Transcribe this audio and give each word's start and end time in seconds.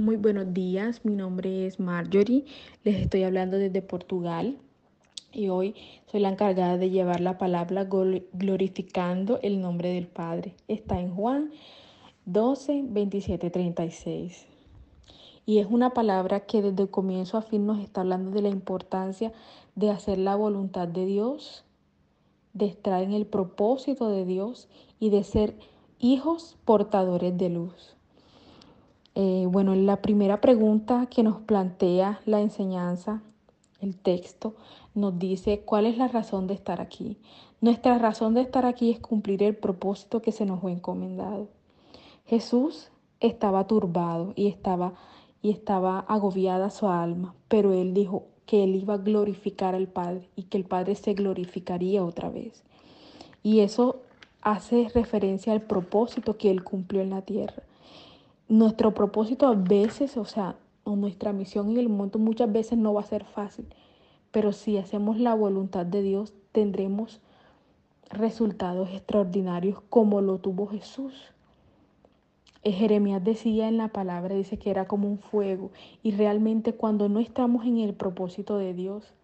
Muy 0.00 0.16
buenos 0.16 0.54
días, 0.54 1.04
mi 1.04 1.14
nombre 1.14 1.66
es 1.66 1.78
Marjorie, 1.78 2.46
les 2.84 3.02
estoy 3.02 3.22
hablando 3.22 3.58
desde 3.58 3.82
Portugal 3.82 4.56
y 5.30 5.50
hoy 5.50 5.74
soy 6.10 6.20
la 6.20 6.30
encargada 6.30 6.78
de 6.78 6.88
llevar 6.88 7.20
la 7.20 7.36
palabra 7.36 7.84
glorificando 7.84 9.38
el 9.42 9.60
nombre 9.60 9.90
del 9.90 10.06
Padre. 10.06 10.54
Está 10.68 10.98
en 10.98 11.14
Juan 11.14 11.50
12, 12.24 12.84
27, 12.88 13.50
36. 13.50 14.46
Y 15.44 15.58
es 15.58 15.66
una 15.66 15.90
palabra 15.90 16.46
que 16.46 16.62
desde 16.62 16.90
comienzo 16.90 17.36
a 17.36 17.42
fin 17.42 17.66
nos 17.66 17.80
está 17.80 18.00
hablando 18.00 18.30
de 18.30 18.40
la 18.40 18.48
importancia 18.48 19.34
de 19.74 19.90
hacer 19.90 20.16
la 20.16 20.34
voluntad 20.34 20.88
de 20.88 21.04
Dios, 21.04 21.66
de 22.54 22.64
estar 22.64 23.02
en 23.02 23.12
el 23.12 23.26
propósito 23.26 24.08
de 24.08 24.24
Dios 24.24 24.70
y 24.98 25.10
de 25.10 25.24
ser 25.24 25.58
hijos 25.98 26.56
portadores 26.64 27.36
de 27.36 27.50
luz. 27.50 27.99
Eh, 29.14 29.46
bueno, 29.48 29.74
la 29.74 30.00
primera 30.02 30.40
pregunta 30.40 31.06
que 31.06 31.22
nos 31.22 31.40
plantea 31.40 32.20
la 32.26 32.40
enseñanza, 32.40 33.22
el 33.80 33.96
texto, 33.96 34.54
nos 34.94 35.18
dice 35.18 35.60
cuál 35.64 35.86
es 35.86 35.98
la 35.98 36.08
razón 36.08 36.46
de 36.46 36.54
estar 36.54 36.80
aquí. 36.80 37.16
Nuestra 37.60 37.98
razón 37.98 38.34
de 38.34 38.42
estar 38.42 38.66
aquí 38.66 38.90
es 38.90 39.00
cumplir 39.00 39.42
el 39.42 39.56
propósito 39.56 40.22
que 40.22 40.32
se 40.32 40.46
nos 40.46 40.60
fue 40.60 40.72
encomendado. 40.72 41.48
Jesús 42.26 42.90
estaba 43.20 43.66
turbado 43.66 44.32
y 44.36 44.46
estaba 44.46 44.94
y 45.42 45.50
estaba 45.50 46.00
agobiada 46.00 46.70
su 46.70 46.88
alma, 46.88 47.34
pero 47.48 47.72
él 47.72 47.94
dijo 47.94 48.24
que 48.46 48.64
él 48.64 48.76
iba 48.76 48.94
a 48.94 48.98
glorificar 48.98 49.74
al 49.74 49.88
Padre 49.88 50.28
y 50.36 50.44
que 50.44 50.58
el 50.58 50.64
Padre 50.64 50.94
se 50.94 51.14
glorificaría 51.14 52.04
otra 52.04 52.28
vez. 52.28 52.62
Y 53.42 53.60
eso 53.60 54.00
hace 54.42 54.88
referencia 54.94 55.52
al 55.52 55.62
propósito 55.62 56.36
que 56.36 56.50
él 56.50 56.62
cumplió 56.62 57.00
en 57.00 57.10
la 57.10 57.22
tierra. 57.22 57.62
Nuestro 58.50 58.92
propósito 58.94 59.46
a 59.46 59.54
veces, 59.54 60.16
o 60.16 60.24
sea, 60.24 60.56
o 60.82 60.96
nuestra 60.96 61.32
misión 61.32 61.70
en 61.70 61.76
el 61.76 61.88
mundo 61.88 62.18
muchas 62.18 62.52
veces 62.52 62.76
no 62.76 62.92
va 62.92 63.02
a 63.02 63.04
ser 63.04 63.24
fácil, 63.24 63.64
pero 64.32 64.50
si 64.50 64.76
hacemos 64.76 65.20
la 65.20 65.34
voluntad 65.34 65.86
de 65.86 66.02
Dios 66.02 66.32
tendremos 66.50 67.20
resultados 68.10 68.90
extraordinarios 68.90 69.80
como 69.88 70.20
lo 70.20 70.38
tuvo 70.38 70.66
Jesús. 70.66 71.14
Eh, 72.64 72.72
Jeremías 72.72 73.22
decía 73.22 73.68
en 73.68 73.76
la 73.76 73.86
palabra, 73.86 74.34
dice 74.34 74.58
que 74.58 74.70
era 74.70 74.88
como 74.88 75.06
un 75.06 75.18
fuego 75.18 75.70
y 76.02 76.10
realmente 76.10 76.74
cuando 76.74 77.08
no 77.08 77.20
estamos 77.20 77.64
en 77.64 77.78
el 77.78 77.94
propósito 77.94 78.58
de 78.58 78.74
Dios, 78.74 79.14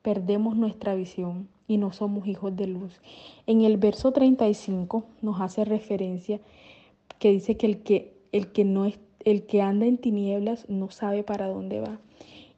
perdemos 0.00 0.56
nuestra 0.56 0.94
visión 0.94 1.48
y 1.68 1.76
no 1.76 1.92
somos 1.92 2.26
hijos 2.26 2.56
de 2.56 2.66
luz. 2.66 2.98
En 3.46 3.60
el 3.60 3.76
verso 3.76 4.12
35 4.12 5.04
nos 5.20 5.38
hace 5.42 5.66
referencia 5.66 6.40
que 7.18 7.30
dice 7.30 7.58
que 7.58 7.66
el 7.66 7.82
que, 7.82 8.19
el 8.32 8.52
que, 8.52 8.64
no 8.64 8.84
es, 8.84 8.98
el 9.24 9.46
que 9.46 9.62
anda 9.62 9.86
en 9.86 9.98
tinieblas 9.98 10.68
no 10.68 10.90
sabe 10.90 11.22
para 11.22 11.48
dónde 11.48 11.80
va. 11.80 11.98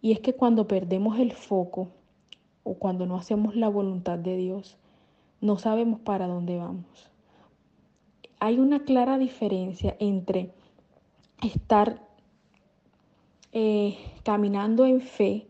Y 0.00 0.12
es 0.12 0.20
que 0.20 0.34
cuando 0.34 0.66
perdemos 0.66 1.18
el 1.18 1.32
foco 1.32 1.88
o 2.64 2.74
cuando 2.74 3.06
no 3.06 3.16
hacemos 3.16 3.56
la 3.56 3.68
voluntad 3.68 4.18
de 4.18 4.36
Dios, 4.36 4.76
no 5.40 5.58
sabemos 5.58 6.00
para 6.00 6.26
dónde 6.26 6.56
vamos 6.58 7.12
hay 8.42 8.58
una 8.58 8.82
clara 8.82 9.18
diferencia 9.18 9.94
entre 10.00 10.50
estar 11.44 12.00
eh, 13.52 13.96
caminando 14.24 14.84
en 14.84 15.00
fe 15.00 15.46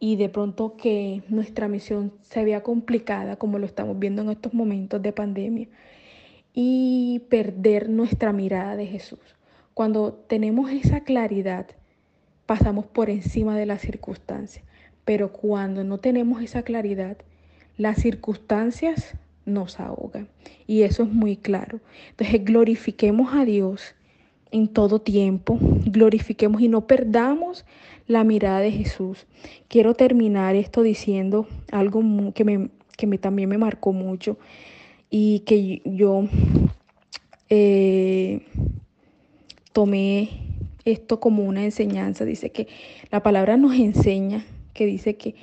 y 0.00 0.16
de 0.16 0.28
pronto 0.28 0.76
que 0.76 1.22
nuestra 1.28 1.68
misión 1.68 2.12
se 2.22 2.42
vea 2.42 2.64
complicada, 2.64 3.36
como 3.36 3.60
lo 3.60 3.66
estamos 3.66 4.00
viendo 4.00 4.22
en 4.22 4.30
estos 4.30 4.52
momentos 4.52 5.00
de 5.00 5.12
pandemia, 5.12 5.68
y 6.52 7.20
perder 7.28 7.88
nuestra 7.88 8.32
mirada 8.32 8.74
de 8.74 8.88
Jesús. 8.88 9.20
Cuando 9.78 10.12
tenemos 10.12 10.72
esa 10.72 11.04
claridad, 11.04 11.68
pasamos 12.46 12.84
por 12.86 13.10
encima 13.10 13.56
de 13.56 13.64
las 13.64 13.80
circunstancias, 13.80 14.64
pero 15.04 15.30
cuando 15.30 15.84
no 15.84 15.98
tenemos 15.98 16.42
esa 16.42 16.62
claridad, 16.62 17.16
las 17.76 18.02
circunstancias 18.02 19.14
nos 19.46 19.78
ahoga. 19.78 20.26
Y 20.66 20.82
eso 20.82 21.04
es 21.04 21.10
muy 21.10 21.36
claro. 21.36 21.78
Entonces 22.10 22.44
glorifiquemos 22.44 23.32
a 23.34 23.44
Dios 23.44 23.94
en 24.50 24.66
todo 24.66 25.00
tiempo, 25.00 25.60
glorifiquemos 25.60 26.60
y 26.60 26.66
no 26.66 26.88
perdamos 26.88 27.64
la 28.08 28.24
mirada 28.24 28.58
de 28.58 28.72
Jesús. 28.72 29.28
Quiero 29.68 29.94
terminar 29.94 30.56
esto 30.56 30.82
diciendo 30.82 31.46
algo 31.70 32.32
que, 32.34 32.44
me, 32.44 32.70
que 32.96 33.06
me, 33.06 33.18
también 33.18 33.48
me 33.48 33.58
marcó 33.58 33.92
mucho 33.92 34.38
y 35.08 35.44
que 35.46 35.82
yo 35.84 36.24
eh, 37.48 38.42
tomé 39.78 40.28
esto 40.84 41.20
como 41.20 41.44
una 41.44 41.62
enseñanza. 41.62 42.24
Dice 42.24 42.50
que 42.50 42.66
la 43.12 43.22
palabra 43.22 43.56
nos 43.56 43.74
enseña, 43.74 44.44
que 44.74 44.86
dice 44.86 45.16
que 45.16 45.36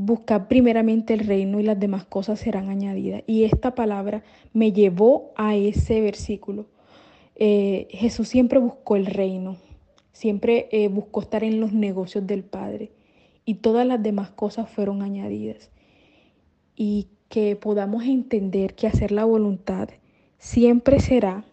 Busca 0.00 0.46
primeramente 0.46 1.12
el 1.12 1.26
reino 1.26 1.58
y 1.58 1.64
las 1.64 1.80
demás 1.80 2.04
cosas 2.04 2.38
serán 2.38 2.70
añadidas. 2.70 3.24
Y 3.26 3.42
esta 3.42 3.74
palabra 3.74 4.22
me 4.52 4.72
llevó 4.72 5.32
a 5.34 5.56
ese 5.56 6.00
versículo. 6.00 6.66
Eh, 7.34 7.88
Jesús 7.90 8.28
siempre 8.28 8.60
buscó 8.60 8.94
el 8.94 9.06
reino, 9.06 9.56
siempre 10.12 10.68
eh, 10.70 10.86
buscó 10.86 11.20
estar 11.20 11.42
en 11.42 11.58
los 11.58 11.72
negocios 11.72 12.24
del 12.28 12.44
Padre 12.44 12.92
y 13.44 13.54
todas 13.54 13.84
las 13.84 14.00
demás 14.00 14.30
cosas 14.30 14.70
fueron 14.70 15.02
añadidas. 15.02 15.72
Y 16.76 17.08
que 17.28 17.56
podamos 17.56 18.04
entender 18.04 18.76
que 18.76 18.86
hacer 18.86 19.10
la 19.10 19.24
voluntad 19.24 19.88
siempre 20.38 21.00
será, 21.00 21.44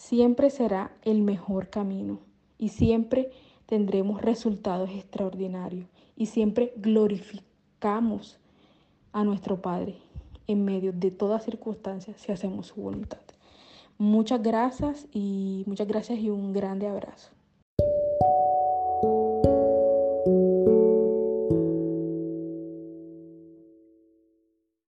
siempre 0.00 0.48
será 0.48 0.92
el 1.02 1.20
mejor 1.20 1.68
camino 1.68 2.20
y 2.56 2.70
siempre 2.70 3.30
tendremos 3.66 4.22
resultados 4.22 4.88
extraordinarios 4.88 5.86
y 6.16 6.26
siempre 6.26 6.72
glorificamos 6.76 8.38
a 9.12 9.24
nuestro 9.24 9.60
Padre 9.60 9.98
en 10.46 10.64
medio 10.64 10.94
de 10.94 11.10
todas 11.10 11.44
circunstancias 11.44 12.16
si 12.18 12.32
hacemos 12.32 12.68
su 12.68 12.80
voluntad. 12.80 13.20
Muchas 13.98 14.42
gracias 14.42 15.06
y 15.12 15.64
muchas 15.66 15.86
gracias 15.86 16.18
y 16.18 16.30
un 16.30 16.54
grande 16.54 16.86
abrazo. 16.88 17.30